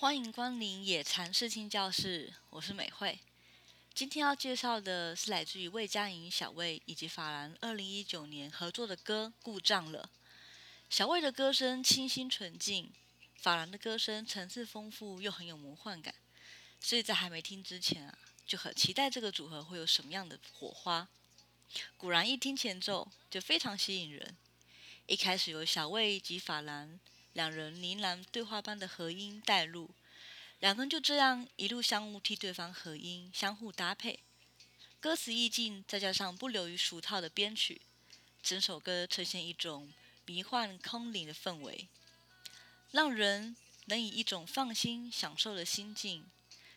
[0.00, 3.18] 欢迎光临野禅视听教室，我是美惠。
[3.92, 10.08] 今天要介绍的是来自于魏佳莹、小魏以及法兰二零一九年合作的歌《故障了》。
[10.88, 12.92] 小魏的歌声清新纯净，
[13.40, 16.14] 法兰的歌声层次丰富又很有魔幻感，
[16.78, 21.08] 所以在还没听之前啊，就很期待这个组合会有什么样的火花。
[21.96, 24.36] 果然，一听前奏就非常吸引人。
[25.06, 27.00] 一开始由小魏及法兰。
[27.34, 29.90] 两人呢喃对话般的和音带入，
[30.60, 34.18] 两个人就这样一路相互替对方和音，相互搭配，
[34.98, 37.80] 歌词意境再加上不流于俗套的编曲，
[38.42, 39.92] 整首歌呈现一种
[40.26, 41.88] 迷幻空灵的氛围，
[42.90, 46.26] 让人能以一种放心享受的心境，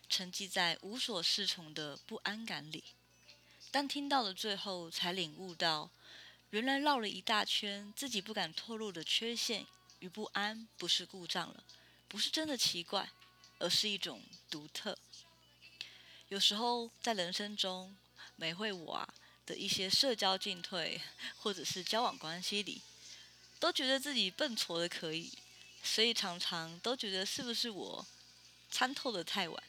[0.08, 2.84] 沉寂在无所适从的不安感里。
[3.72, 5.90] 当听到了最后，才领悟到，
[6.50, 9.66] 原来绕了一大圈，自己不敢透露的缺陷。
[9.98, 11.62] 与不安不是故障了，
[12.08, 13.08] 不是真的奇怪，
[13.62, 14.98] 而是一种独特。
[16.28, 17.96] 有时候在人生中，
[18.34, 19.14] 美惠我啊
[19.46, 21.00] 的一些社交进退，
[21.36, 22.82] 或者是交往关系里，
[23.60, 25.30] 都觉得自己笨拙的可以，
[25.84, 28.06] 所以常常都觉得是不是我
[28.68, 29.62] 参透的太晚。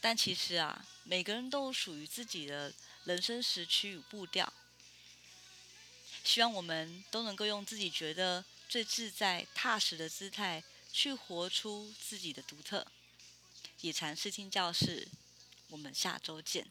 [0.00, 2.72] 但其实啊，每个人都属于自己的
[3.04, 4.52] 人生时区与步调。
[6.22, 8.44] 希望我们都能够用自己觉得。
[8.66, 10.64] 最自在、踏实的姿态，
[10.96, 12.86] 去活出自己的独特。
[13.80, 15.08] 野禅视听教室，
[15.70, 16.68] 我们下周见。